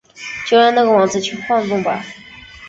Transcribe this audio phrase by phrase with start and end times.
[0.47, 2.03] 就让那个王子去晃动吧！